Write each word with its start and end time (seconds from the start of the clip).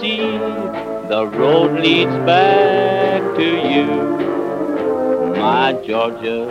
See, 0.00 0.20
the 1.08 1.26
road 1.32 1.80
leads 1.80 2.16
back 2.26 3.22
to 3.36 3.48
you. 3.72 3.86
My 5.36 5.72
Georgia, 5.86 6.46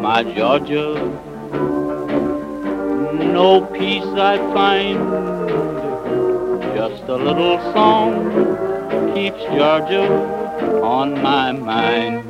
my 0.00 0.22
Georgia, 0.22 0.94
no 3.40 3.66
peace 3.66 4.12
I 4.32 4.36
find, 4.54 4.98
just 6.74 7.02
a 7.04 7.16
little 7.16 7.58
song 7.72 9.14
keeps 9.14 9.42
Georgia 9.54 10.06
on 10.82 11.20
my 11.22 11.52
mind. 11.52 12.29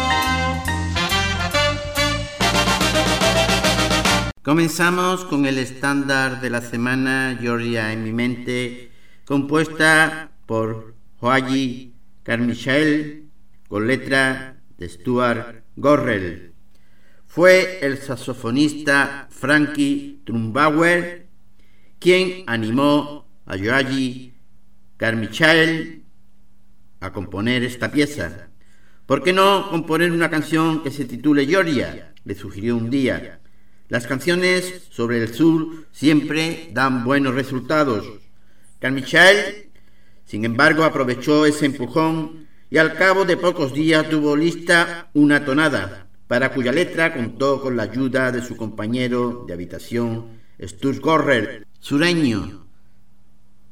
Comenzamos 4.51 5.23
con 5.23 5.45
el 5.45 5.57
estándar 5.57 6.41
de 6.41 6.49
la 6.49 6.59
semana 6.59 7.37
Georgia 7.39 7.93
en 7.93 8.03
mi 8.03 8.11
mente, 8.11 8.91
compuesta 9.23 10.29
por 10.45 10.93
Joaji 11.21 11.93
Carmichael 12.23 13.29
con 13.69 13.87
letra 13.87 14.57
de 14.77 14.89
Stuart 14.89 15.63
Gorrell 15.77 16.51
fue 17.25 17.79
el 17.81 17.97
saxofonista 17.97 19.29
Frankie 19.31 20.19
Trumbauer 20.25 21.27
quien 21.97 22.43
animó 22.45 23.29
a 23.45 23.57
Joachim 23.57 24.33
Carmichael 24.97 26.03
a 26.99 27.13
componer 27.13 27.63
esta 27.63 27.89
pieza. 27.89 28.49
¿Por 29.05 29.23
qué 29.23 29.31
no 29.31 29.69
componer 29.69 30.11
una 30.11 30.29
canción 30.29 30.83
que 30.83 30.91
se 30.91 31.05
titule 31.05 31.45
Georgia? 31.45 32.13
Le 32.25 32.35
sugirió 32.35 32.75
un 32.75 32.89
día. 32.89 33.40
Las 33.91 34.07
canciones 34.07 34.83
sobre 34.89 35.21
el 35.21 35.33
sur 35.33 35.85
siempre 35.91 36.69
dan 36.71 37.03
buenos 37.03 37.35
resultados. 37.35 38.05
Carmichael, 38.79 39.69
sin 40.23 40.45
embargo, 40.45 40.85
aprovechó 40.85 41.45
ese 41.45 41.65
empujón 41.65 42.47
y 42.69 42.77
al 42.77 42.93
cabo 42.95 43.25
de 43.25 43.35
pocos 43.35 43.73
días 43.73 44.07
tuvo 44.07 44.37
lista 44.37 45.09
una 45.13 45.43
tonada 45.43 46.07
para 46.29 46.53
cuya 46.53 46.71
letra 46.71 47.13
contó 47.13 47.61
con 47.61 47.75
la 47.75 47.83
ayuda 47.83 48.31
de 48.31 48.41
su 48.41 48.55
compañero 48.55 49.43
de 49.45 49.55
habitación, 49.55 50.39
Sturz 50.57 51.01
sureño. 51.81 52.65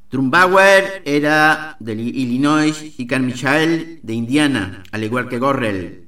Trumbauer 0.09 1.01
era 1.05 1.77
de 1.79 1.93
Illinois 1.93 2.93
y 2.97 3.07
Carmichael 3.07 4.01
de 4.03 4.13
Indiana, 4.13 4.83
al 4.91 5.01
igual 5.05 5.29
que 5.29 5.39
Gorrell. 5.39 5.98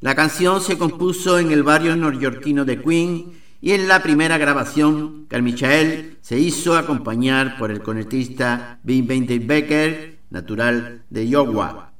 La 0.00 0.14
canción 0.14 0.62
se 0.62 0.78
compuso 0.78 1.38
en 1.38 1.50
el 1.50 1.62
barrio 1.62 1.94
neoyorquino 1.94 2.64
de 2.64 2.80
Queen 2.80 3.32
y 3.60 3.72
en 3.72 3.86
la 3.86 4.02
primera 4.02 4.38
grabación, 4.38 5.26
Carmichael 5.28 6.16
se 6.22 6.38
hizo 6.38 6.74
acompañar 6.74 7.58
por 7.58 7.70
el 7.70 7.82
concertista 7.82 8.78
Bing 8.82 9.06
Becker, 9.06 10.20
natural 10.30 11.02
de 11.10 11.26
Iowa. 11.26 11.92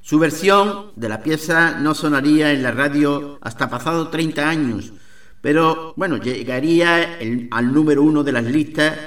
Su 0.00 0.18
versión 0.18 0.90
de 0.96 1.08
la 1.08 1.22
pieza 1.22 1.78
no 1.78 1.94
sonaría 1.94 2.50
en 2.50 2.64
la 2.64 2.72
radio 2.72 3.38
hasta 3.40 3.70
pasado 3.70 4.08
30 4.08 4.48
años, 4.48 4.92
pero 5.40 5.94
bueno, 5.96 6.16
llegaría 6.16 7.18
al 7.52 7.72
número 7.72 8.02
uno 8.02 8.24
de 8.24 8.32
las 8.32 8.44
listas 8.44 8.98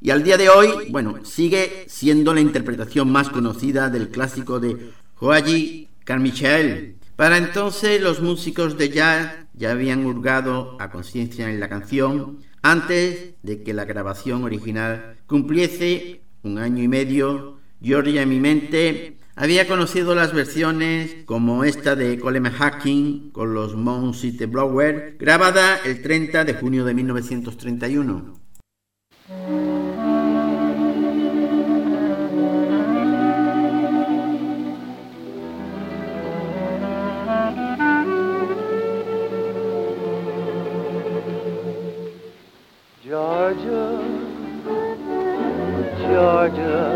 y 0.00 0.10
al 0.10 0.22
día 0.22 0.36
de 0.36 0.50
hoy, 0.50 0.68
bueno, 0.90 1.24
sigue 1.24 1.86
siendo 1.88 2.32
la 2.32 2.40
interpretación 2.40 3.10
más 3.10 3.28
conocida 3.28 3.90
del 3.90 4.10
clásico 4.10 4.60
de 4.60 4.92
Joaji 5.16 5.88
Carmichael. 6.04 6.98
Para 7.16 7.38
entonces 7.38 8.02
los 8.02 8.20
músicos 8.20 8.76
de 8.76 8.88
jazz 8.88 9.32
ya 9.52 9.70
habían 9.70 10.04
hurgado 10.04 10.76
a 10.80 10.90
conciencia 10.90 11.48
en 11.48 11.60
la 11.60 11.68
canción 11.68 12.40
antes 12.60 13.34
de 13.42 13.62
que 13.62 13.72
la 13.72 13.84
grabación 13.84 14.42
original 14.42 15.16
cumpliese 15.26 16.22
un 16.42 16.58
año 16.58 16.82
y 16.82 16.88
medio. 16.88 17.60
Georgia 17.80 18.22
en 18.22 18.30
mi 18.30 18.40
mente 18.40 19.18
había 19.36 19.68
conocido 19.68 20.14
las 20.14 20.32
versiones 20.32 21.16
como 21.24 21.62
esta 21.62 21.94
de 21.94 22.18
Coleman 22.18 22.52
Hacking 22.52 23.30
con 23.30 23.54
los 23.54 23.76
Mount 23.76 24.16
City 24.16 24.46
Blower, 24.46 25.16
grabada 25.18 25.76
el 25.84 26.02
30 26.02 26.44
de 26.44 26.54
junio 26.54 26.84
de 26.84 26.94
1931. 26.94 28.43
Georgia. 46.14 46.94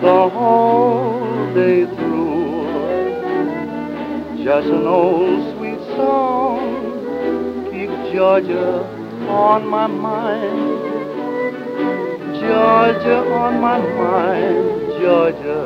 the 0.00 0.28
whole 0.30 1.54
day 1.54 1.86
through. 1.94 2.66
Just 4.42 4.66
an 4.66 4.86
old 4.88 5.56
sweet 5.56 5.78
song 5.94 7.70
keeps 7.70 8.12
Georgia 8.12 8.82
on 9.28 9.64
my 9.68 9.86
mind. 9.86 10.82
Georgia 12.40 13.18
on 13.42 13.60
my 13.60 13.78
mind, 13.78 14.66
Georgia, 14.98 15.60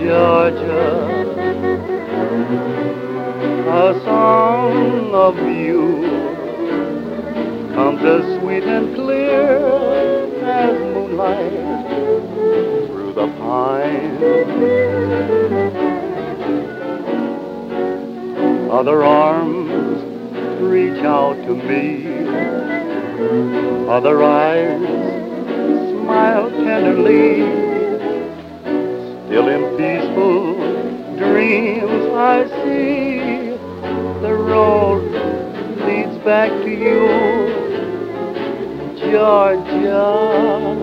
Georgia. 0.00 0.88
A 3.68 4.00
song 4.06 5.14
of 5.14 5.36
you 5.36 6.07
comes 7.78 8.02
as 8.02 8.40
sweet 8.40 8.64
and 8.64 8.92
clear 8.96 9.56
as 10.42 10.76
moonlight 10.92 11.52
through 12.88 13.12
the 13.12 13.28
pine. 13.38 14.18
Other 18.68 19.04
arms 19.04 19.70
reach 20.60 21.04
out 21.04 21.36
to 21.46 21.54
me. 21.54 22.26
Other 23.88 24.24
eyes 24.24 24.80
smile 25.92 26.50
tenderly. 26.50 27.46
Still 29.26 29.48
in 29.54 29.62
peaceful 29.78 30.54
dreams 31.16 32.10
I 32.12 32.44
see 32.64 33.18
the 34.20 34.34
road 34.34 35.04
leads 35.86 36.18
back 36.24 36.50
to 36.50 36.70
you, 36.70 37.37
Georgia, 39.10 40.76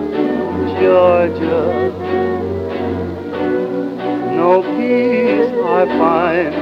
Georgia. 0.79 1.63
No 4.35 4.63
peace 4.75 5.53
I 5.63 5.85
find, 5.99 6.53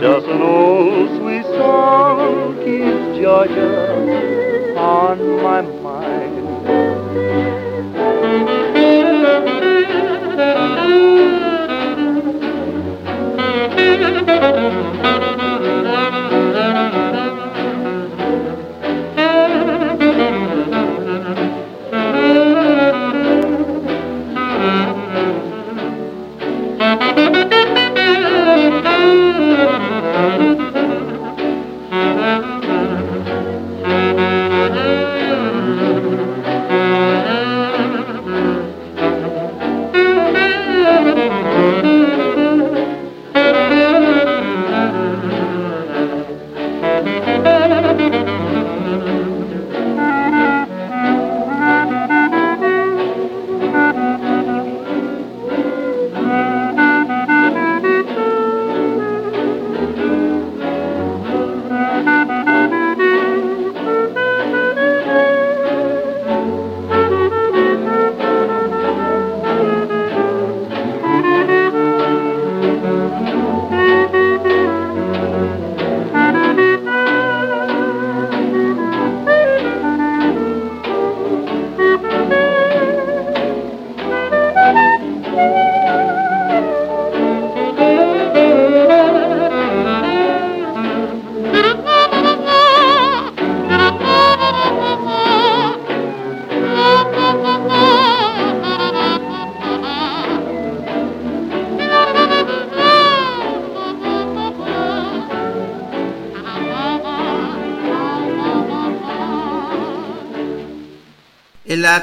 just 0.00 0.26
an 0.26 0.42
old 0.42 1.08
sweet 1.18 1.44
song 1.56 2.56
keeps 2.64 3.18
Georgia 3.20 4.76
on 4.76 5.18
my 5.42 5.60
mind. 5.62 6.40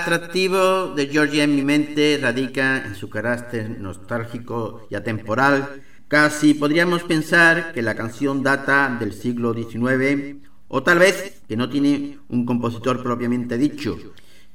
Atractivo 0.08 0.94
de 0.96 1.08
Georgia 1.08 1.44
en 1.44 1.54
mi 1.54 1.64
mente 1.64 2.18
radica 2.22 2.78
en 2.86 2.96
su 2.96 3.10
carácter 3.10 3.78
nostálgico 3.78 4.88
y 4.90 4.96
atemporal. 4.96 5.82
Casi 6.08 6.54
podríamos 6.54 7.04
pensar 7.04 7.74
que 7.74 7.82
la 7.82 7.94
canción 7.94 8.42
data 8.42 8.96
del 8.98 9.12
siglo 9.12 9.54
XIX 9.54 10.38
o 10.70 10.82
tal 10.82 11.00
vez 11.00 11.42
que 11.46 11.58
no 11.58 11.70
tiene 11.70 12.20
un 12.30 12.46
compositor 12.46 13.04
propiamente 13.04 13.58
dicho, 13.58 13.98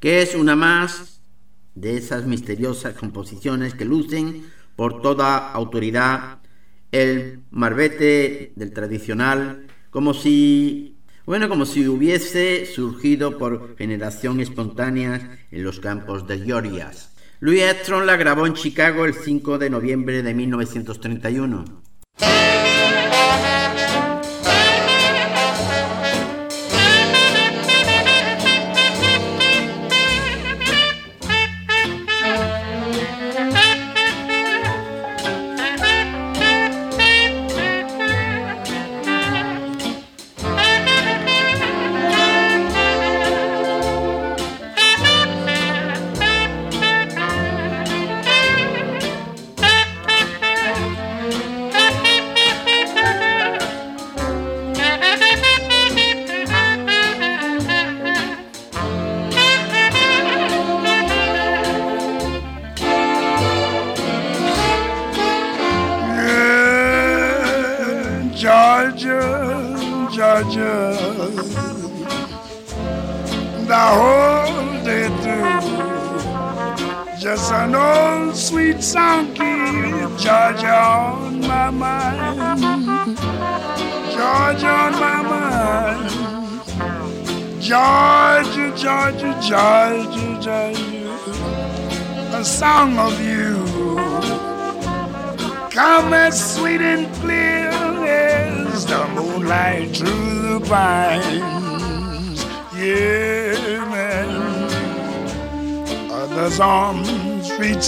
que 0.00 0.22
es 0.22 0.34
una 0.34 0.56
más 0.56 1.20
de 1.74 1.98
esas 1.98 2.24
misteriosas 2.24 2.94
composiciones 2.94 3.74
que 3.74 3.84
lucen 3.84 4.46
por 4.74 5.02
toda 5.02 5.52
autoridad 5.52 6.38
el 6.92 7.40
marbete 7.50 8.54
del 8.56 8.72
tradicional, 8.72 9.66
como 9.90 10.14
si 10.14 10.91
bueno, 11.26 11.48
como 11.48 11.66
si 11.66 11.86
hubiese 11.86 12.66
surgido 12.66 13.38
por 13.38 13.76
generación 13.76 14.40
espontánea 14.40 15.38
en 15.50 15.64
los 15.64 15.80
campos 15.80 16.26
de 16.26 16.40
Georgias. 16.40 17.12
Louis 17.40 17.62
Armstrong 17.62 18.04
la 18.04 18.16
grabó 18.16 18.46
en 18.46 18.54
Chicago 18.54 19.04
el 19.04 19.14
5 19.14 19.58
de 19.58 19.70
noviembre 19.70 20.22
de 20.22 20.34
1931. 20.34 21.82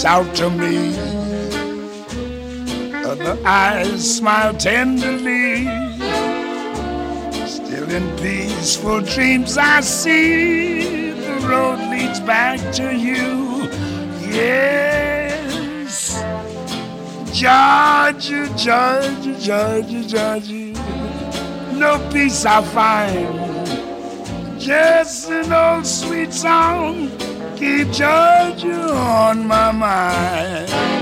Out 0.05 0.35
to 0.35 0.49
me. 0.49 0.95
Other 3.03 3.37
eyes 3.45 4.17
smile 4.17 4.53
tenderly. 4.53 5.65
Still 7.47 7.89
in 7.91 8.17
peaceful 8.17 9.01
dreams 9.01 9.57
I 9.57 9.81
see 9.81 11.11
the 11.11 11.47
road 11.47 11.79
leads 11.89 12.19
back 12.19 12.59
to 12.75 12.95
you. 12.95 13.69
Yes, 14.29 16.13
Georgia, 17.33 18.47
Georgia, 18.55 19.39
Georgia, 19.39 20.03
Georgia. 20.07 20.73
No 21.73 21.97
peace 22.11 22.45
I 22.45 22.61
find, 22.61 24.59
just 24.59 25.29
an 25.29 25.51
old 25.51 25.85
sweet 25.85 26.31
song. 26.31 27.24
Keep 27.55 27.91
Georgia 27.91 28.93
on 28.93 29.47
my 29.47 29.71
mind. 29.71 30.94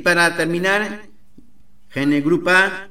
Para 0.00 0.36
terminar, 0.36 1.02
Gene 1.90 2.20
Grupa, 2.20 2.88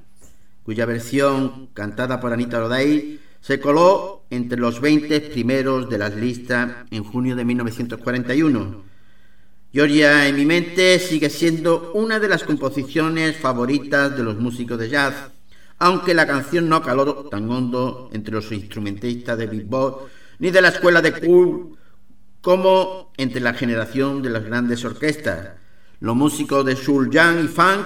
cuya 0.63 0.85
versión 0.85 1.67
cantada 1.73 2.19
por 2.19 2.31
Anita 2.31 2.59
Rodey 2.59 3.19
se 3.41 3.59
coló 3.59 4.23
entre 4.29 4.59
los 4.59 4.79
20 4.79 5.19
primeros 5.21 5.89
de 5.89 5.97
las 5.97 6.15
listas 6.15 6.85
en 6.91 7.03
junio 7.03 7.35
de 7.35 7.43
1941. 7.43 8.83
Georgia 9.73 10.27
en 10.27 10.35
mi 10.35 10.45
mente 10.45 10.99
sigue 10.99 11.29
siendo 11.29 11.91
una 11.93 12.19
de 12.19 12.27
las 12.27 12.43
composiciones 12.43 13.37
favoritas 13.37 14.15
de 14.15 14.23
los 14.23 14.37
músicos 14.37 14.77
de 14.77 14.89
jazz, 14.89 15.31
aunque 15.79 16.13
la 16.13 16.27
canción 16.27 16.69
no 16.69 16.81
caló 16.83 17.29
tan 17.29 17.49
hondo 17.49 18.09
entre 18.13 18.35
los 18.35 18.51
instrumentistas 18.51 19.37
de 19.37 19.47
bebop 19.47 20.09
ni 20.39 20.51
de 20.51 20.61
la 20.61 20.69
escuela 20.69 21.01
de 21.01 21.13
cool 21.13 21.77
como 22.41 23.11
entre 23.17 23.39
la 23.39 23.53
generación 23.53 24.21
de 24.21 24.29
las 24.29 24.43
grandes 24.43 24.83
orquestas. 24.83 25.60
Los 26.01 26.15
músicos 26.15 26.65
de 26.65 26.75
soul 26.75 27.11
jam 27.13 27.45
y 27.45 27.47
funk 27.47 27.85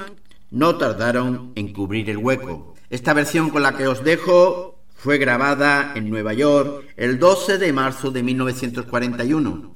no 0.49 0.77
tardaron 0.77 1.51
en 1.55 1.73
cubrir 1.73 2.09
el 2.09 2.15
hueco. 2.15 2.73
Esta 2.89 3.13
versión 3.13 3.49
con 3.49 3.61
la 3.61 3.75
que 3.75 3.87
os 3.87 4.05
dejo 4.05 4.79
fue 4.95 5.17
grabada 5.17 5.91
en 5.95 6.09
Nueva 6.09 6.33
York 6.33 6.85
el 6.95 7.19
12 7.19 7.57
de 7.57 7.73
marzo 7.73 8.11
de 8.11 8.23
1941. 8.23 9.73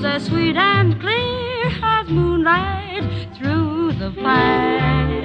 Comes 0.00 0.22
as 0.22 0.28
sweet 0.28 0.56
and 0.56 0.98
clear 1.00 1.66
as 1.82 2.08
moonlight 2.08 3.04
through 3.36 3.92
the 3.94 4.10
pines. 4.22 5.18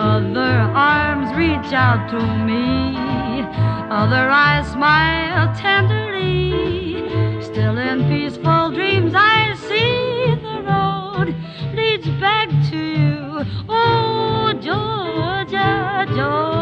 Other 0.00 0.56
arms 0.74 1.36
reach 1.36 1.72
out 1.72 2.08
to 2.10 2.20
me, 2.44 2.96
other 3.90 4.30
eyes 4.30 4.66
smile 4.72 5.54
tenderly. 5.56 7.42
Still 7.42 7.76
in 7.78 8.08
peaceful 8.08 8.70
dreams, 8.70 9.12
I 9.14 9.54
see 9.68 10.34
the 10.40 10.62
road 10.62 11.34
leads 11.74 12.08
back 12.20 12.48
to 12.70 12.76
you. 12.76 13.44
Oh, 13.68 14.52
Georgia, 14.62 16.06
Georgia, 16.08 16.55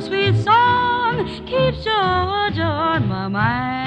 sweet 0.00 0.36
song 0.44 1.26
keeps 1.46 1.84
Georgia 1.84 2.62
on 2.62 3.08
my 3.08 3.28
mind. 3.28 3.85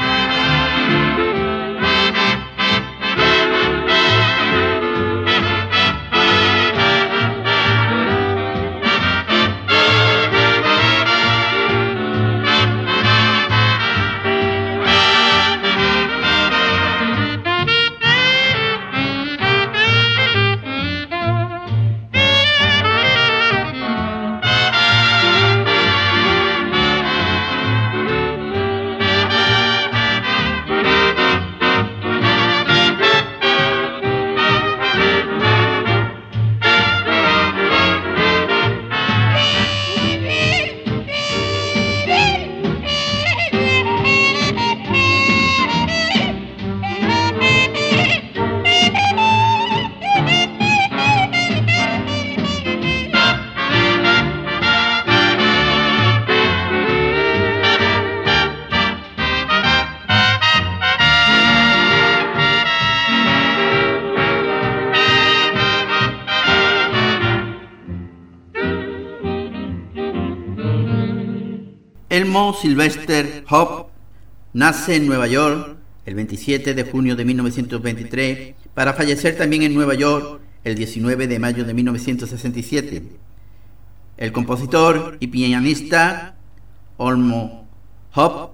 Sylvester 72.53 73.43
Hope 73.49 73.91
nace 74.53 74.95
en 74.95 75.07
Nueva 75.07 75.27
York 75.27 75.77
el 76.05 76.15
27 76.15 76.73
de 76.73 76.83
junio 76.83 77.15
de 77.15 77.25
1923 77.25 78.55
para 78.73 78.93
fallecer 78.93 79.37
también 79.37 79.63
en 79.63 79.73
Nueva 79.73 79.93
York 79.93 80.41
el 80.63 80.75
19 80.75 81.27
de 81.27 81.39
mayo 81.39 81.65
de 81.65 81.73
1967. 81.73 83.03
El 84.17 84.31
compositor 84.31 85.17
y 85.19 85.27
pianista 85.27 86.35
Olmo 86.97 87.67
Hope 88.13 88.53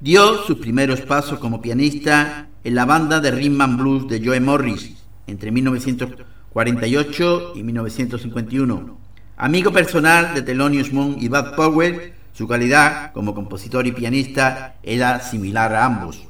dio 0.00 0.44
sus 0.44 0.58
primeros 0.58 1.00
pasos 1.02 1.38
como 1.38 1.60
pianista 1.60 2.48
en 2.64 2.74
la 2.74 2.84
banda 2.84 3.20
de 3.20 3.30
rhythm 3.30 3.60
and 3.60 3.78
blues 3.78 4.08
de 4.08 4.24
Joe 4.24 4.40
Morris 4.40 4.94
entre 5.26 5.50
1948 5.50 7.52
y 7.56 7.62
1951. 7.62 8.98
Amigo 9.36 9.72
personal 9.72 10.34
de 10.34 10.42
Thelonious 10.42 10.92
Monk 10.92 11.18
y 11.20 11.28
Bud 11.28 11.54
Powell, 11.54 12.14
su 12.38 12.46
calidad 12.46 13.10
como 13.10 13.34
compositor 13.34 13.84
y 13.88 13.90
pianista 13.90 14.76
era 14.84 15.18
similar 15.18 15.74
a 15.74 15.84
ambos. 15.84 16.27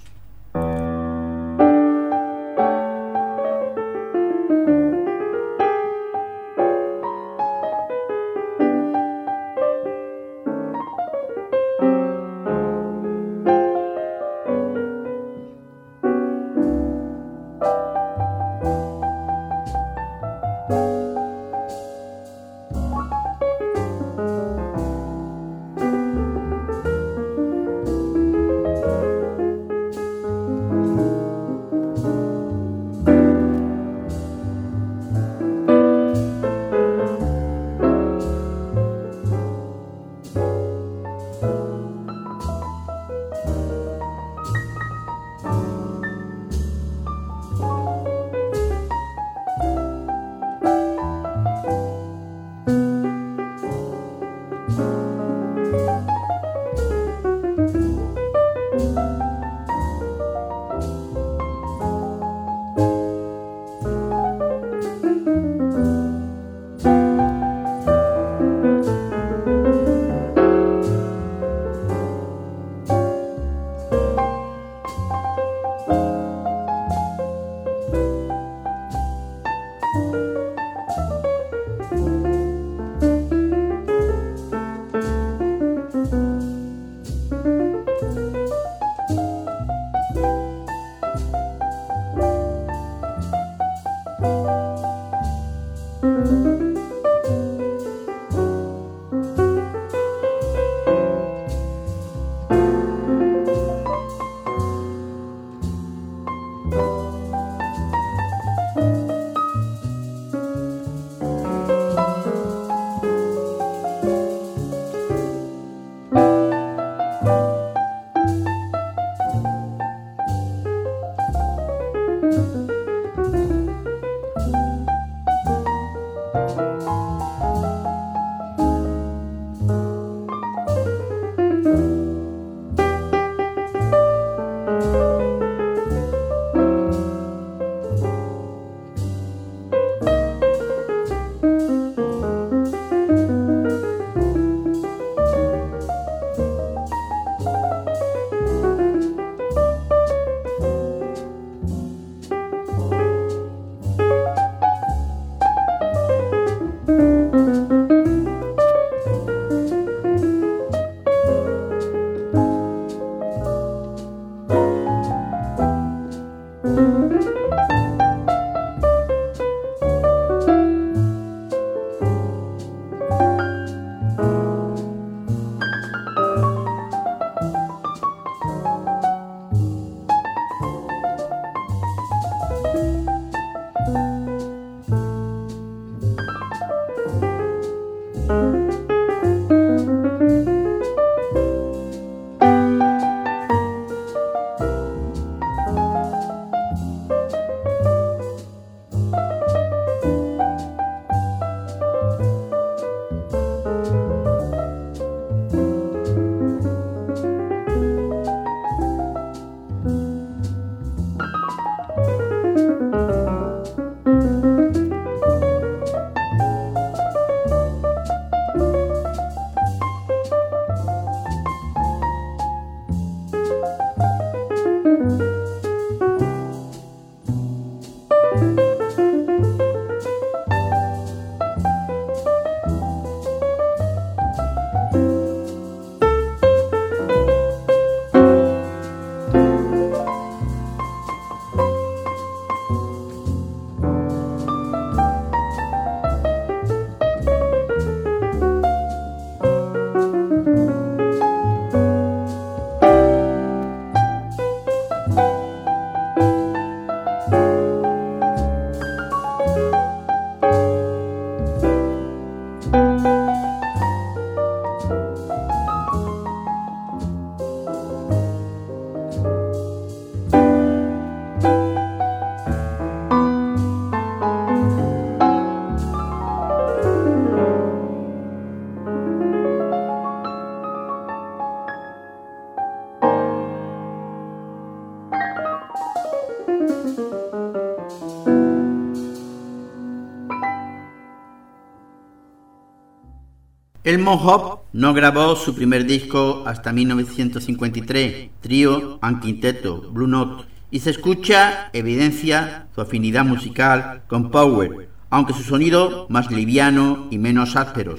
El 293.89 294.01
Mohawk 294.01 294.65
no 294.75 294.93
grabó 294.93 295.35
su 295.35 295.55
primer 295.55 295.87
disco 295.87 296.43
hasta 296.45 296.75
1953, 296.75 298.33
trío 298.43 298.99
and 299.01 299.23
quinteto, 299.23 299.91
Blue 299.91 300.07
Note, 300.07 300.45
y 300.71 300.81
se 300.81 300.91
escucha 300.91 301.71
evidencia 301.73 302.67
su 302.75 302.83
afinidad 302.83 303.25
musical 303.25 304.03
con 304.07 304.31
Power, 304.31 304.91
aunque 305.09 305.33
su 305.33 305.43
sonido 305.43 306.05
más 306.11 306.31
liviano 306.31 307.09
y 307.11 307.17
menos 307.17 307.57
áspero. 307.57 307.97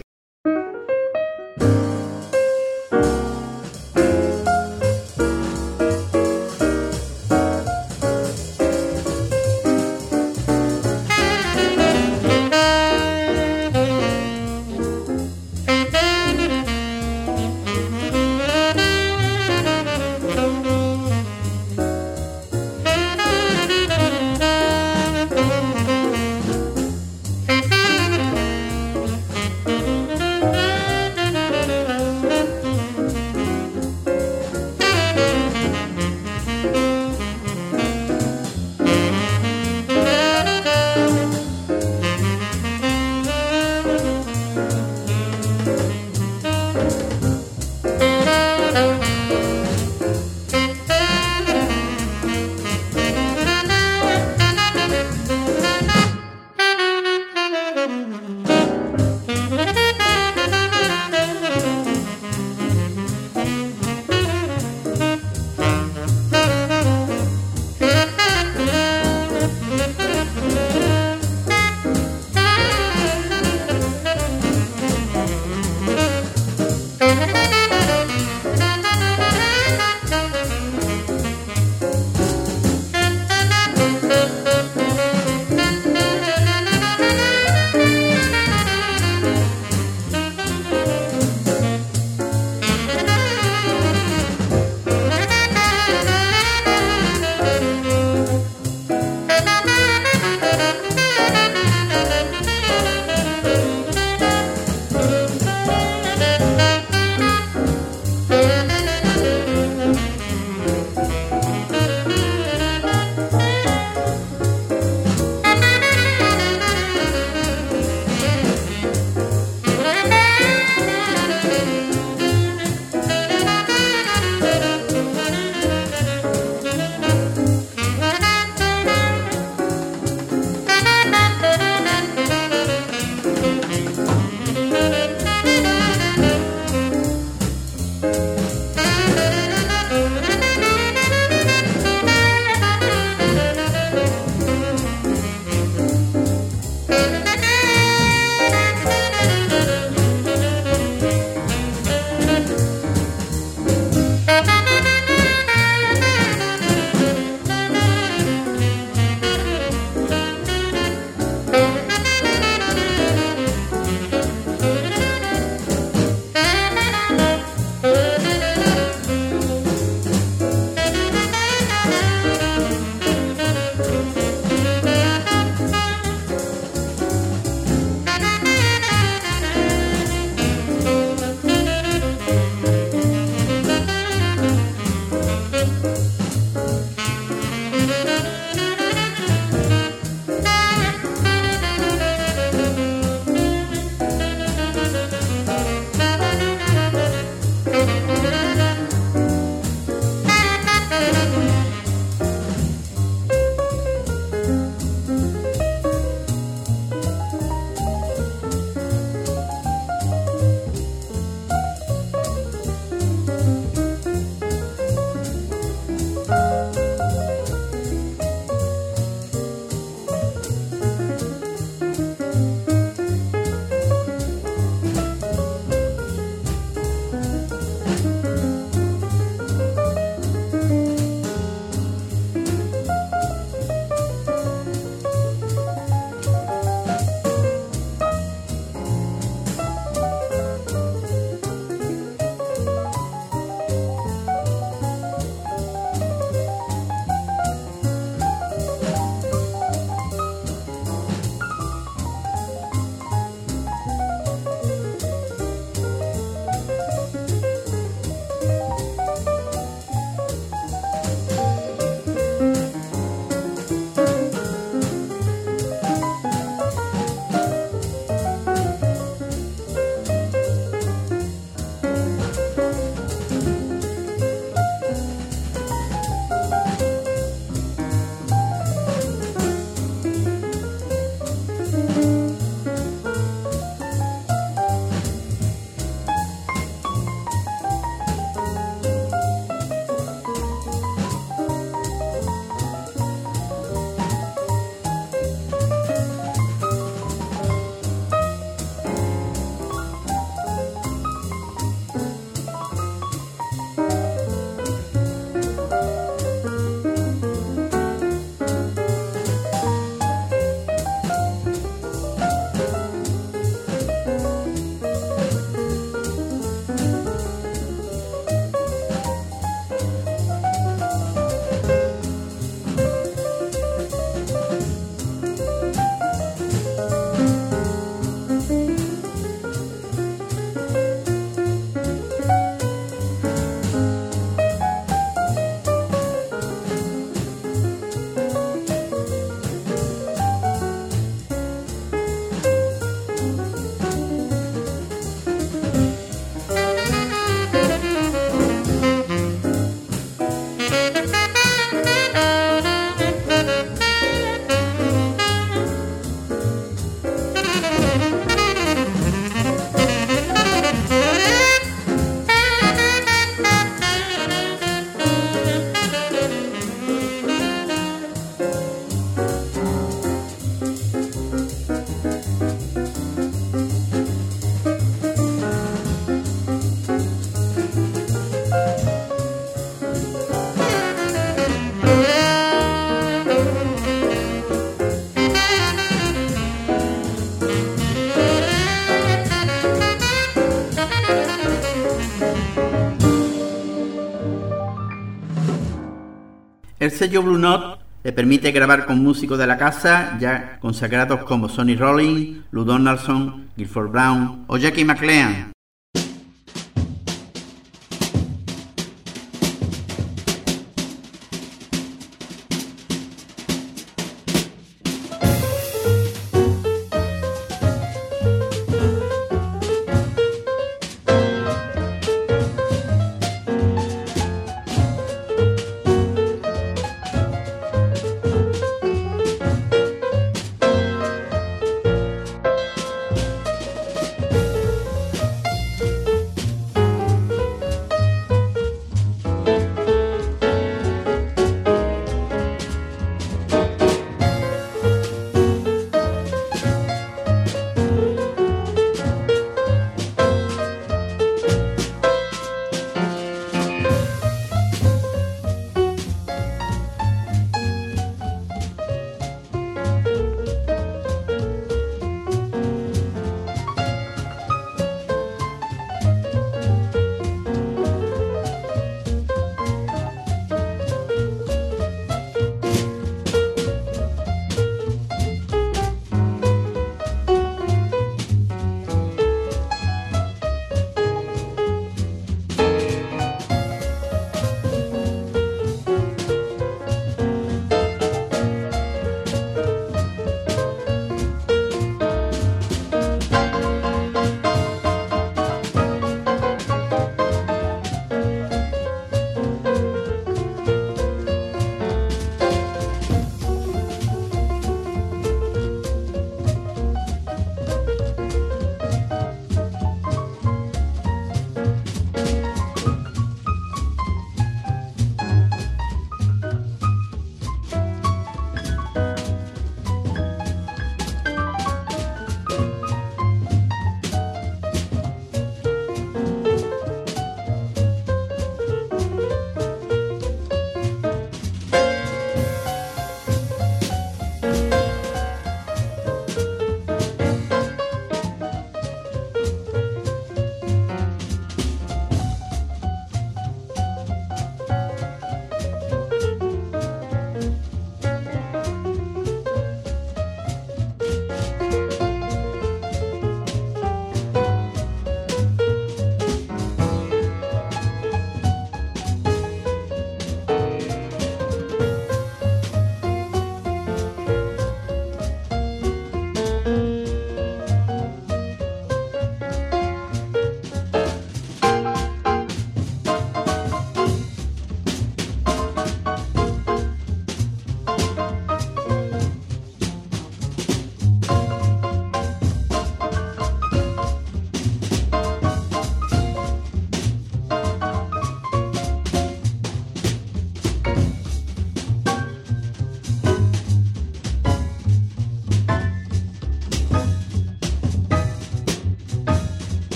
Sello 397.00 397.24
Blue 397.24 397.38
Note 397.38 397.80
le 398.04 398.12
permite 398.12 398.52
grabar 398.52 398.86
con 398.86 399.02
músicos 399.02 399.40
de 399.40 399.48
la 399.48 399.58
casa 399.58 400.18
ya 400.20 400.60
consagrados 400.60 401.24
como 401.24 401.48
Sonny 401.48 401.78
Rollins, 401.78 402.40
Lou 402.52 402.66
Donaldson, 402.66 403.48
Guilford 403.56 403.90
Brown 403.90 404.44
o 404.48 404.58
Jackie 404.58 404.84
McLean. 404.84 405.49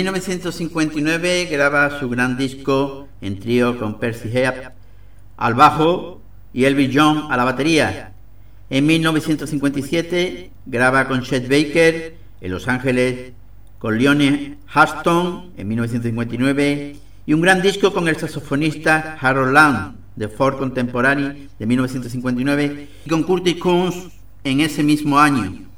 1959 0.00 1.48
graba 1.50 2.00
su 2.00 2.08
gran 2.08 2.38
disco 2.38 3.06
en 3.20 3.38
trío 3.38 3.78
con 3.78 3.98
Percy 3.98 4.30
Heap 4.30 4.72
al 5.36 5.52
bajo 5.52 6.22
y 6.54 6.64
Elvis 6.64 6.90
Young 6.90 7.30
a 7.30 7.36
la 7.36 7.44
batería. 7.44 8.14
En 8.70 8.86
1957 8.86 10.50
graba 10.64 11.06
con 11.06 11.20
Chet 11.20 11.50
Baker 11.50 12.14
en 12.40 12.50
Los 12.50 12.66
Ángeles, 12.66 13.32
con 13.78 13.98
Leone 13.98 14.56
Huston 14.74 15.52
en 15.58 15.68
1959 15.68 16.96
y 17.26 17.32
un 17.34 17.42
gran 17.42 17.60
disco 17.60 17.92
con 17.92 18.08
el 18.08 18.16
saxofonista 18.16 19.18
Harold 19.20 19.52
Land 19.52 19.96
de 20.16 20.28
Ford 20.28 20.56
Contemporary 20.56 21.50
de 21.58 21.66
1959 21.66 22.88
y 23.04 23.10
con 23.10 23.22
Curtis 23.24 23.56
Coons 23.56 24.08
en 24.44 24.60
ese 24.60 24.82
mismo 24.82 25.18
año. 25.18 25.69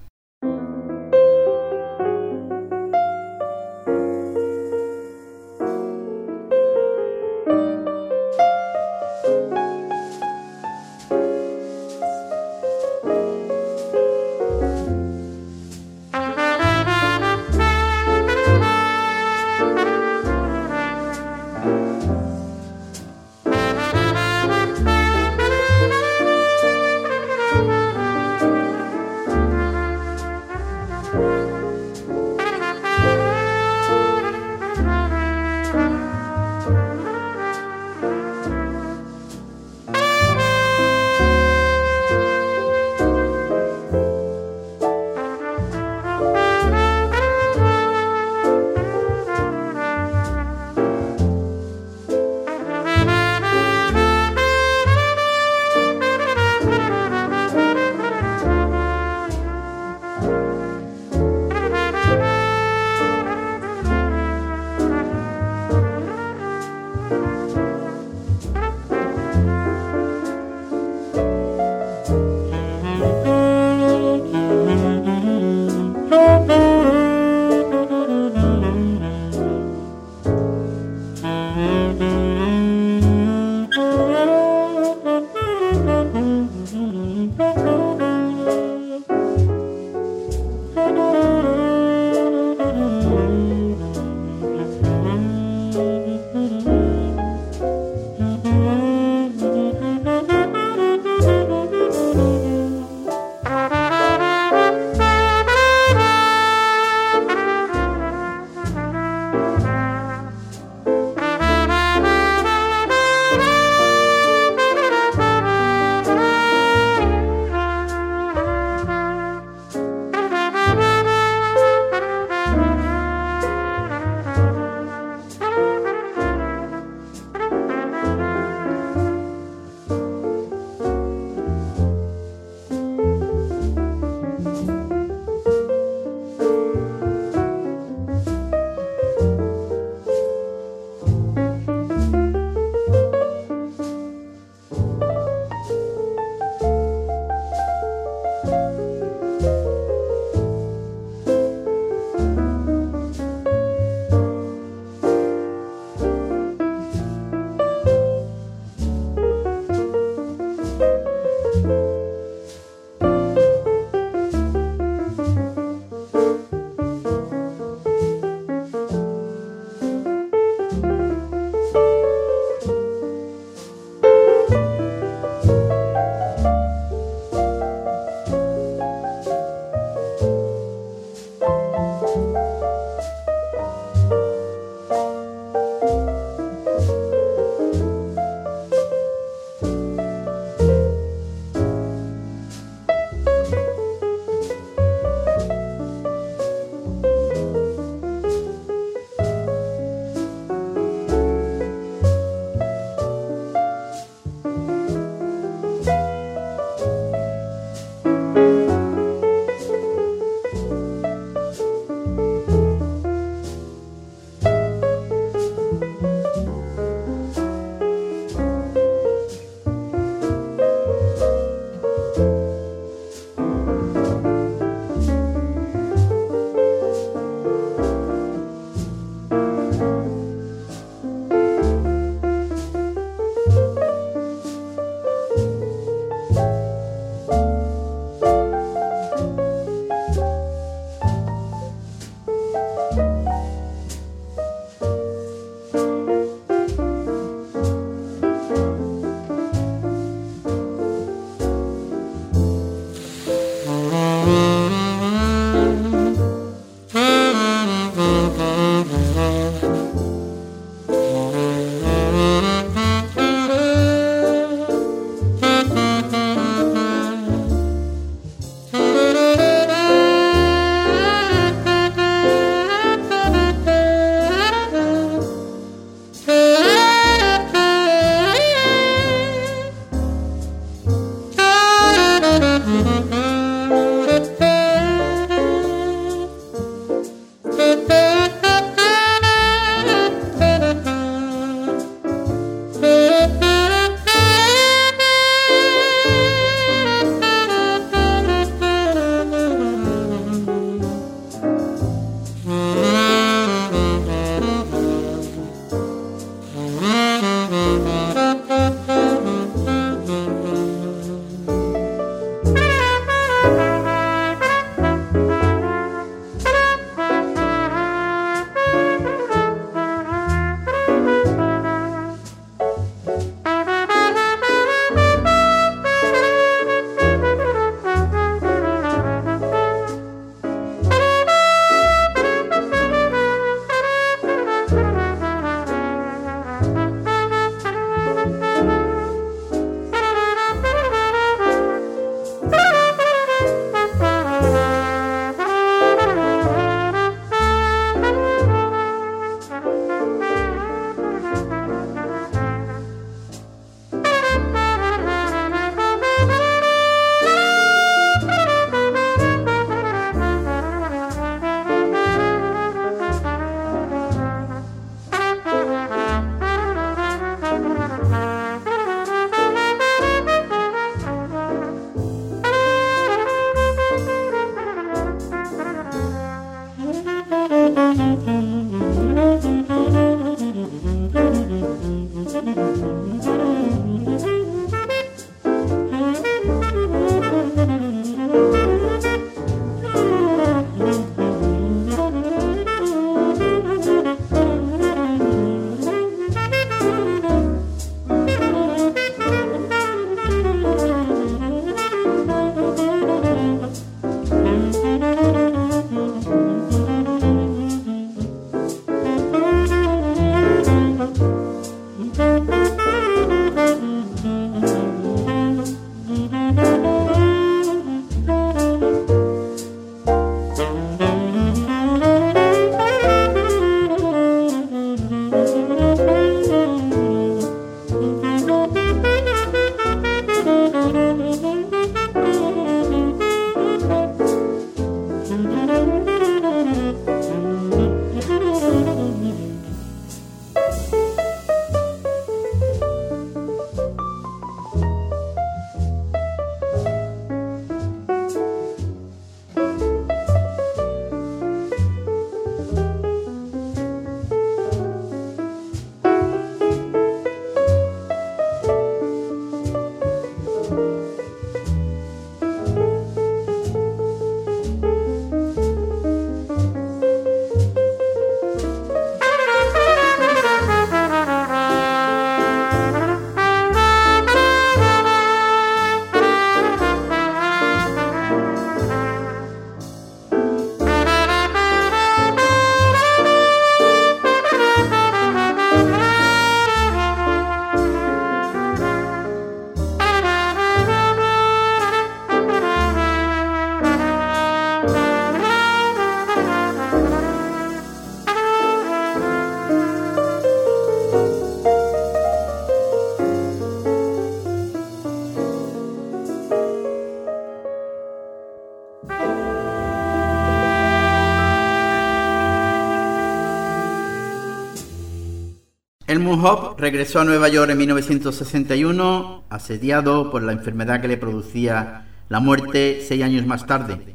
Hop 516.44 516.74
regresó 516.76 517.20
a 517.20 517.24
Nueva 517.24 517.48
York 517.48 517.70
en 517.70 517.78
1961, 517.78 519.44
asediado 519.48 520.32
por 520.32 520.42
la 520.42 520.50
enfermedad 520.50 521.00
que 521.00 521.06
le 521.06 521.16
producía 521.16 522.06
la 522.28 522.40
muerte 522.40 523.00
seis 523.06 523.22
años 523.22 523.46
más 523.46 523.64
tarde. 523.64 524.11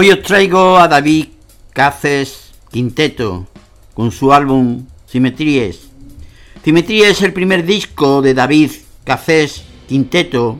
Hoy 0.00 0.08
os 0.08 0.22
traigo 0.22 0.78
a 0.78 0.88
David 0.88 1.26
Caces 1.74 2.52
Quinteto 2.72 3.46
con 3.92 4.10
su 4.10 4.32
álbum 4.32 4.86
Simetrías. 5.04 5.90
Simetría 6.64 7.10
es 7.10 7.20
el 7.20 7.34
primer 7.34 7.66
disco 7.66 8.22
de 8.22 8.32
David 8.32 8.70
Caces 9.04 9.62
Quinteto, 9.86 10.58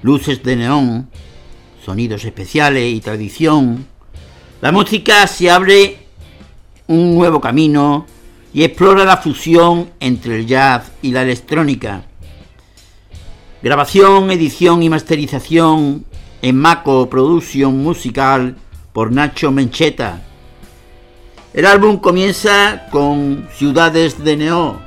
luces 0.00 0.42
de 0.42 0.56
neón, 0.56 1.10
sonidos 1.84 2.24
especiales 2.24 2.94
y 2.94 3.02
tradición. 3.02 3.86
La 4.62 4.72
música 4.72 5.26
se 5.26 5.50
abre 5.50 5.98
un 6.86 7.14
nuevo 7.14 7.42
camino 7.42 8.06
y 8.54 8.64
explora 8.64 9.04
la 9.04 9.18
fusión 9.18 9.90
entre 10.00 10.36
el 10.36 10.46
jazz 10.46 10.92
y 11.02 11.10
la 11.10 11.24
electrónica. 11.24 12.06
Grabación, 13.62 14.30
edición 14.30 14.82
y 14.82 14.88
masterización 14.88 16.06
en 16.42 16.56
Maco 16.56 17.08
Production 17.08 17.82
Musical 17.82 18.56
por 18.92 19.12
Nacho 19.12 19.50
Mencheta. 19.50 20.22
El 21.52 21.66
álbum 21.66 21.98
comienza 21.98 22.86
con 22.90 23.48
Ciudades 23.54 24.22
de 24.22 24.36
Neo, 24.36 24.80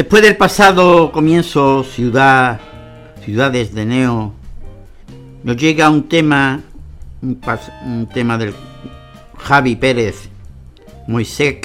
Después 0.00 0.22
del 0.22 0.38
pasado 0.38 1.12
comienzo 1.12 1.84
Ciudad, 1.84 2.58
Ciudades 3.22 3.74
de 3.74 3.84
Neo, 3.84 4.32
nos 5.44 5.56
llega 5.58 5.90
un 5.90 6.08
tema, 6.08 6.62
un, 7.20 8.08
tema 8.10 8.38
del 8.38 8.54
Javi 9.36 9.76
Pérez, 9.76 10.30
Moisés. 11.06 11.58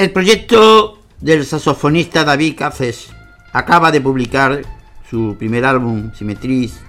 El 0.00 0.12
proyecto 0.12 0.98
del 1.20 1.44
saxofonista 1.44 2.24
David 2.24 2.56
Cafes 2.56 3.10
acaba 3.52 3.92
de 3.92 4.00
publicar 4.00 4.62
su 5.10 5.36
primer 5.38 5.66
álbum, 5.66 6.10
Simetris. 6.14 6.80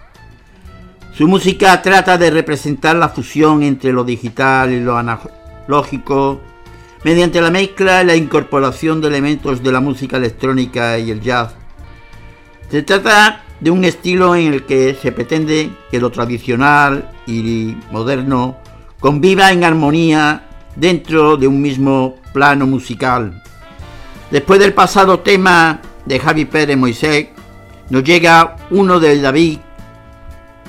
Su 1.14 1.28
música 1.28 1.82
trata 1.82 2.18
de 2.18 2.32
representar 2.32 2.96
la 2.96 3.10
fusión 3.10 3.64
entre 3.64 3.92
lo 3.92 4.06
digital 4.06 4.72
y 4.72 4.80
lo 4.80 4.96
analógico 4.96 6.40
mediante 7.04 7.42
la 7.42 7.52
mezcla 7.52 8.02
y 8.02 8.06
la 8.06 8.16
incorporación 8.16 9.02
de 9.02 9.10
elementos 9.10 9.62
de 9.62 9.74
la 9.74 9.82
música 9.82 10.16
electrónica 10.16 10.98
y 10.98 11.12
el 11.12 11.20
jazz. 11.20 11.54
Se 12.70 12.82
trata 12.82 13.44
de 13.60 13.72
un 13.72 13.84
estilo 13.84 14.38
en 14.38 14.54
el 14.54 14.66
que 14.66 14.96
se 14.96 15.12
pretende 15.12 15.70
que 15.92 16.00
lo 16.00 16.12
tradicional 16.12 17.12
y 17.28 17.76
moderno 17.92 18.56
conviva 19.02 19.52
en 19.52 19.66
armonía 19.66 20.48
dentro 20.76 21.38
de 21.38 21.48
un 21.48 21.62
mismo 21.62 22.16
plano 22.34 22.66
musical. 22.66 23.42
Después 24.30 24.60
del 24.60 24.74
pasado 24.74 25.20
tema 25.20 25.82
de 26.06 26.20
Javi 26.20 26.46
Pérez 26.46 26.78
Moisés, 26.78 27.28
nos 27.90 28.04
llega 28.04 28.56
uno 28.70 29.00
del 29.00 29.22
David 29.22 29.60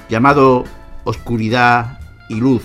llamado 0.09 0.65
Oscuridad 1.05 1.99
y 2.29 2.35
Luz. 2.35 2.63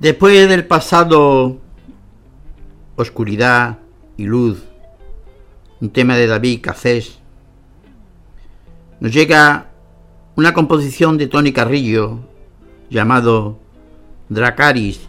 Después 0.00 0.48
del 0.48 0.66
pasado 0.66 1.58
Oscuridad 2.96 3.80
y 4.16 4.24
Luz, 4.24 4.62
un 5.82 5.90
tema 5.90 6.16
de 6.16 6.26
David 6.26 6.62
Cacés, 6.62 7.18
nos 8.98 9.12
llega 9.12 9.66
una 10.36 10.54
composición 10.54 11.18
de 11.18 11.26
Tony 11.26 11.52
Carrillo 11.52 12.20
llamado 12.88 13.58
Dracaris 14.30 15.06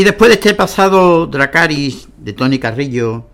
Y 0.00 0.04
después 0.04 0.30
de 0.30 0.36
este 0.36 0.54
pasado 0.54 1.26
Dracaris 1.26 2.08
de 2.16 2.32
Tony 2.32 2.58
Carrillo, 2.58 3.26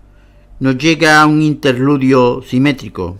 nos 0.59 0.76
llega 0.76 1.24
un 1.24 1.40
interludio 1.40 2.43
simétrico. 2.43 3.18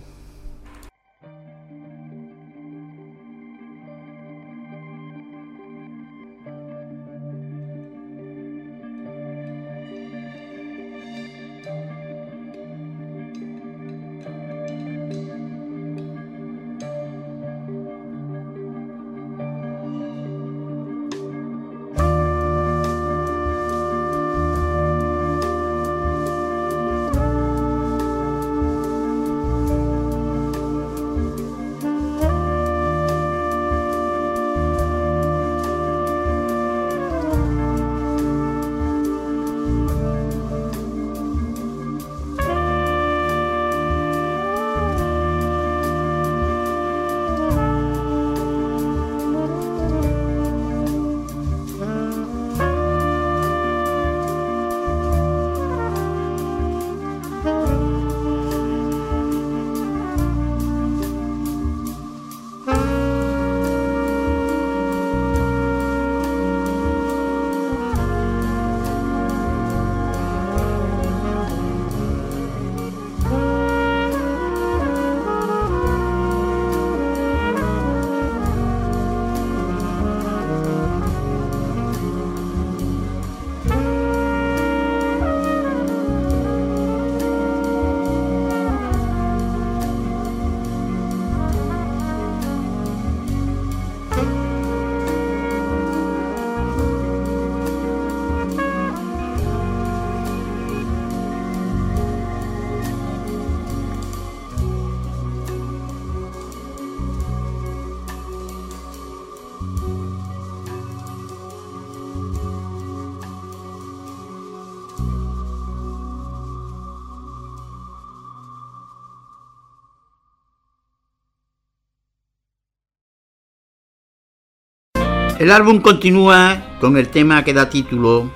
El 125.47 125.53
álbum 125.53 125.79
continúa 125.79 126.61
con 126.81 126.97
el 126.97 127.07
tema 127.07 127.41
que 127.45 127.53
da 127.53 127.69
título 127.69 128.29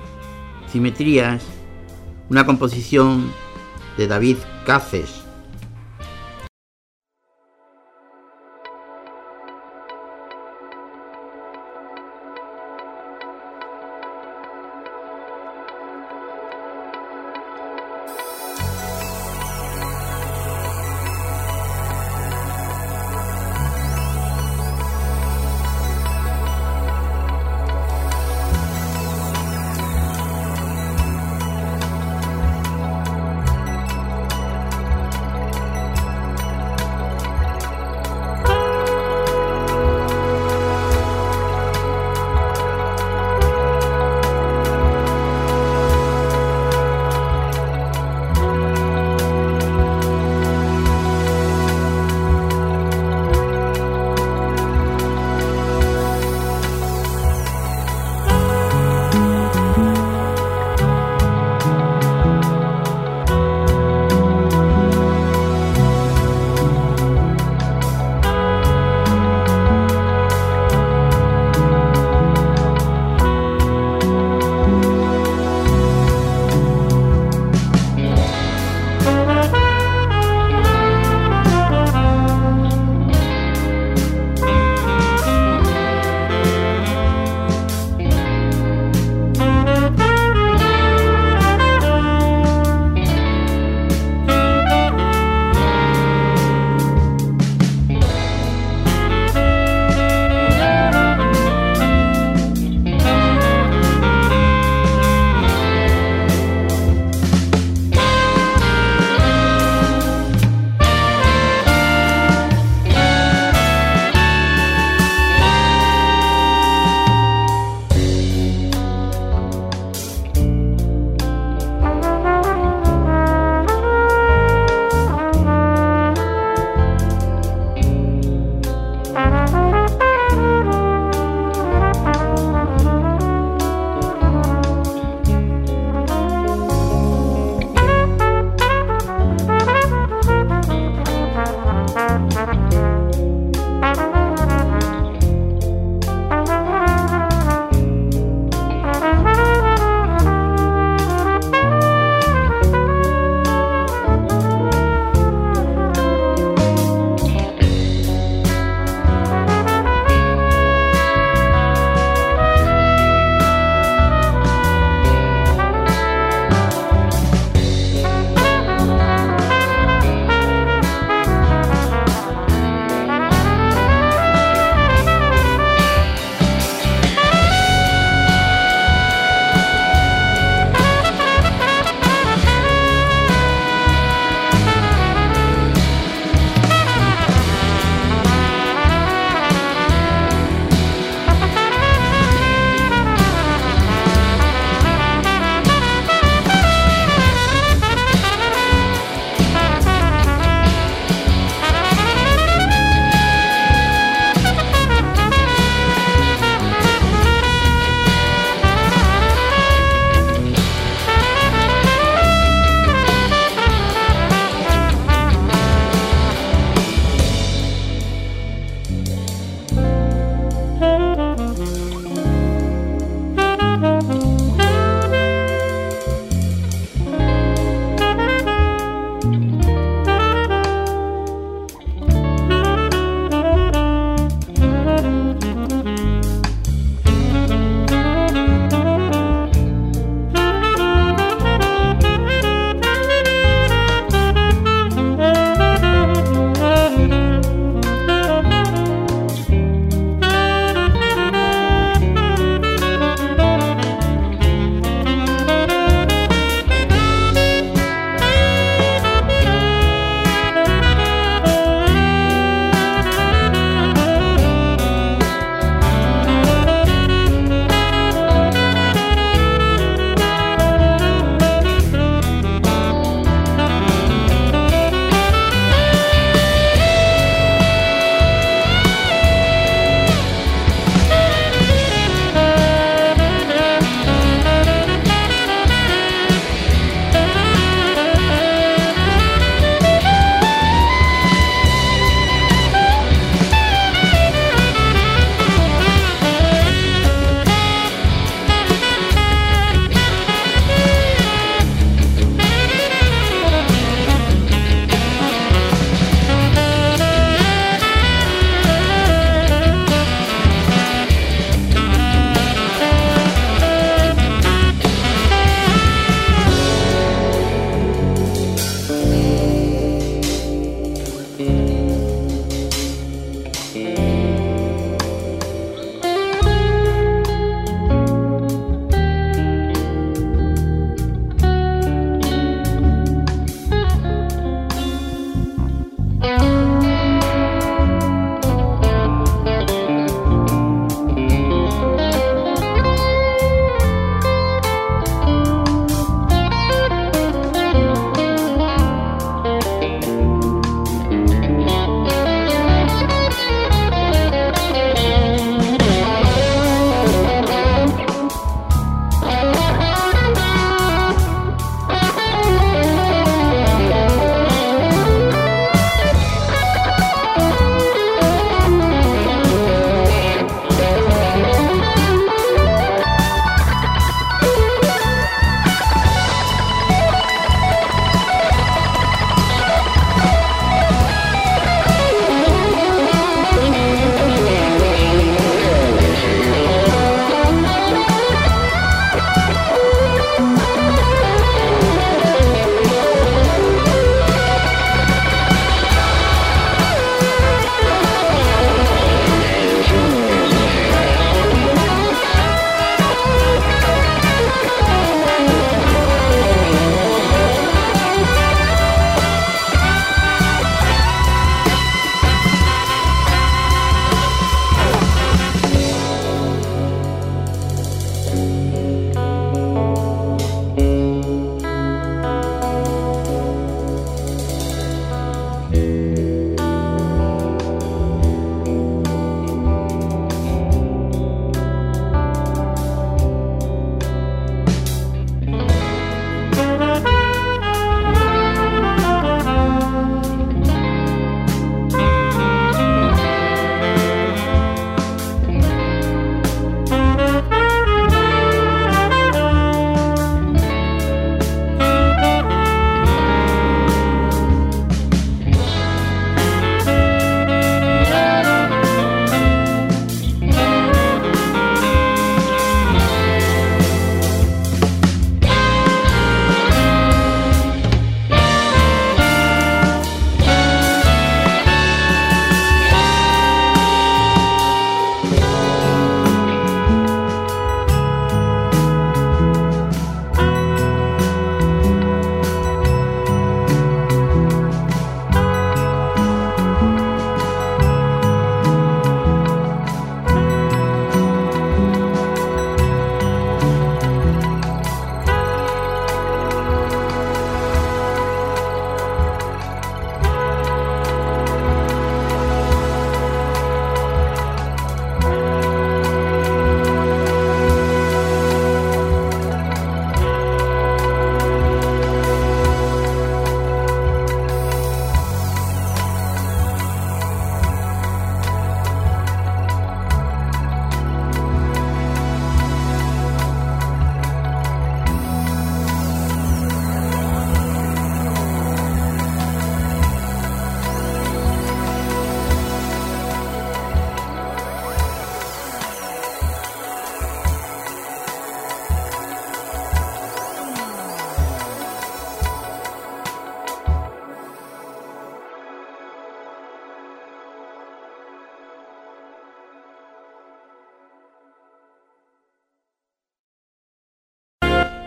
Simetrías, 0.72 1.44
una 2.30 2.46
composición 2.46 3.30
de 3.98 4.06
David 4.06 4.38
Caces. 4.64 5.21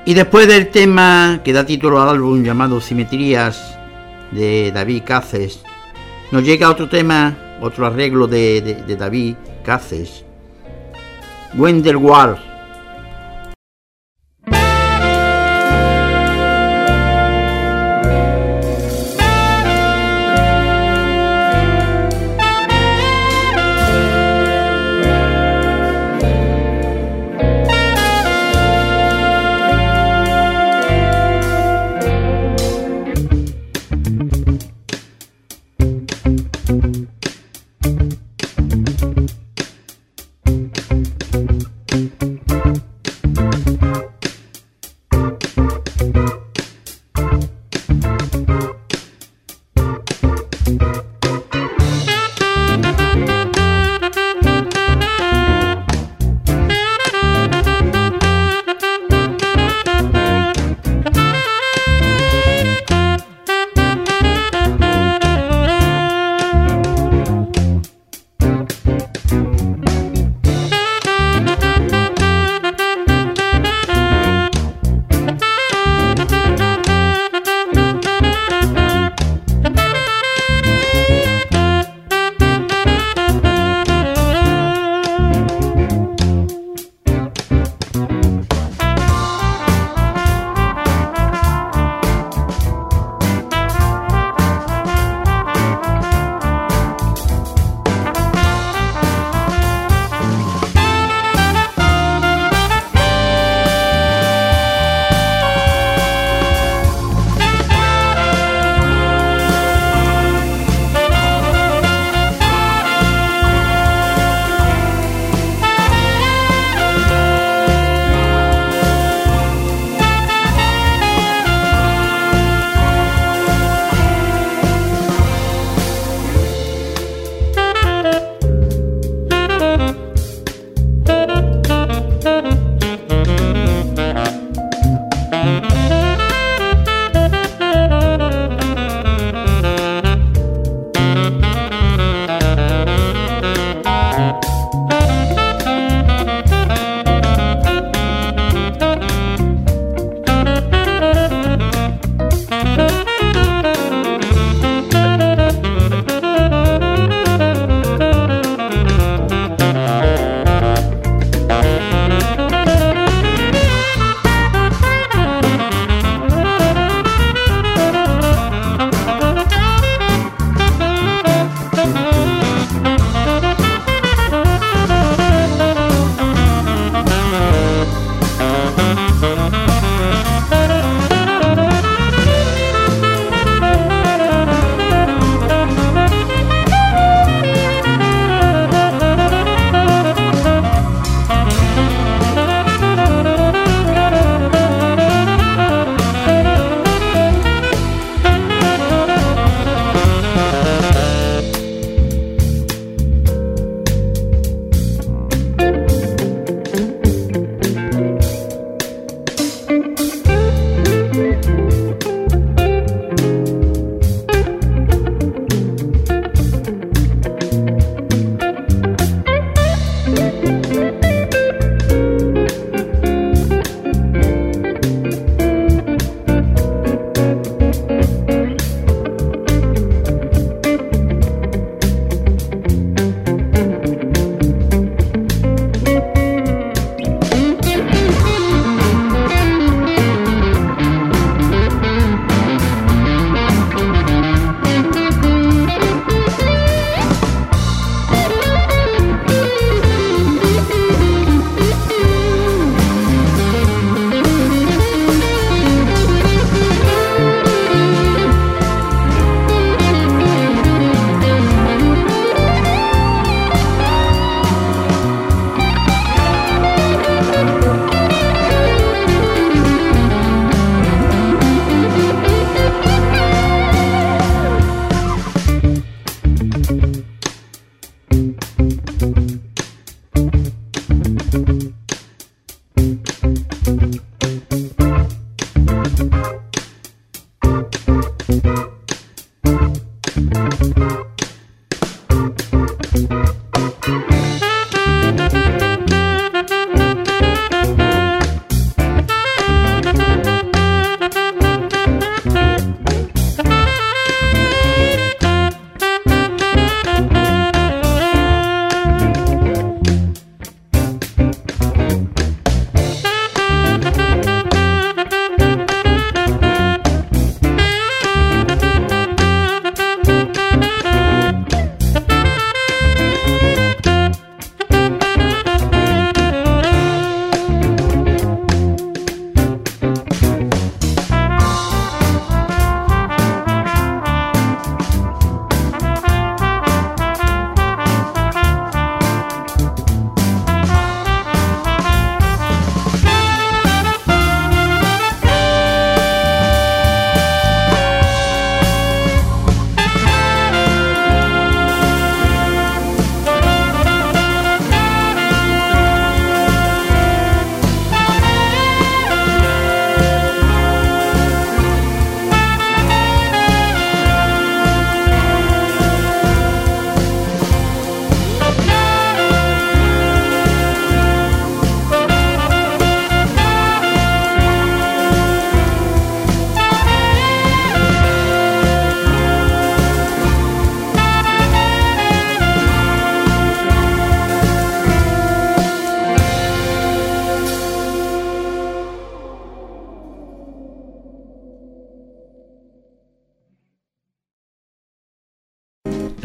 Y 0.08 0.14
después 0.14 0.48
del 0.48 0.70
tema 0.70 1.42
que 1.44 1.52
da 1.52 1.66
título 1.66 2.00
al 2.00 2.10
álbum 2.10 2.44
llamado 2.44 2.80
Simetrías 2.80 3.76
de 4.30 4.72
David 4.72 5.02
Caces, 5.04 5.64
nos 6.32 6.44
llega 6.44 6.70
otro 6.70 6.88
tema, 6.88 7.58
otro 7.60 7.88
arreglo 7.88 8.28
de, 8.28 8.84
David 9.00 9.36
Caces, 9.64 10.24
Wendell 11.56 11.98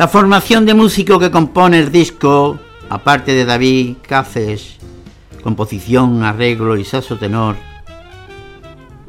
La 0.00 0.08
formación 0.08 0.64
de 0.64 0.72
músicos 0.72 1.18
que 1.18 1.30
compone 1.30 1.78
el 1.78 1.92
disco, 1.92 2.58
aparte 2.88 3.32
de 3.32 3.44
David 3.44 3.96
Cáceres, 4.00 4.78
composición, 5.42 6.24
arreglo 6.24 6.78
y 6.78 6.86
saxo 6.86 7.18
tenor, 7.18 7.56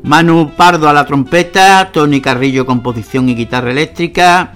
Manu 0.04 0.52
Pardo 0.58 0.90
a 0.90 0.94
la 0.94 1.06
trompeta, 1.06 1.92
Tony 1.94 2.20
Carrillo 2.20 2.66
composición 2.66 3.30
y 3.30 3.36
guitarra 3.36 3.72
eléctrica, 3.72 4.52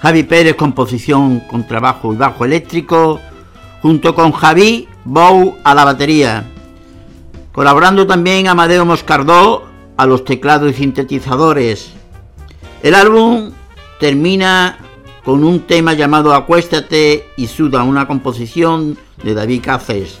Javi 0.00 0.24
Pérez 0.24 0.56
composición 0.56 1.38
con 1.38 1.68
trabajo 1.68 2.12
y 2.12 2.16
bajo 2.16 2.44
eléctrico, 2.44 3.20
junto 3.80 4.12
con 4.12 4.32
Javi 4.32 4.88
Bou 5.04 5.54
a 5.62 5.72
la 5.72 5.84
batería, 5.84 6.46
colaborando 7.52 8.08
también 8.08 8.48
Amadeo 8.48 8.84
Moscardó 8.84 9.68
a 9.96 10.04
los 10.04 10.24
teclados 10.24 10.68
y 10.72 10.74
sintetizadores. 10.74 11.92
El 12.82 12.96
álbum 12.96 13.52
termina 14.00 14.80
con 15.26 15.42
un 15.42 15.66
tema 15.66 15.92
llamado 15.92 16.32
Acuéstate 16.32 17.26
y 17.36 17.48
suda, 17.48 17.82
una 17.82 18.06
composición 18.06 18.96
de 19.24 19.34
David 19.34 19.60
Cáceres. 19.64 20.20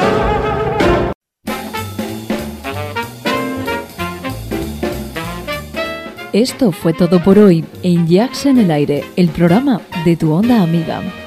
Esto 6.33 6.71
fue 6.71 6.93
todo 6.93 7.21
por 7.21 7.37
hoy 7.37 7.65
en 7.83 8.07
Jazz 8.07 8.45
en 8.45 8.57
el 8.57 8.71
Aire, 8.71 9.03
el 9.17 9.27
programa 9.27 9.81
de 10.05 10.15
tu 10.15 10.31
onda 10.31 10.63
amiga. 10.63 11.20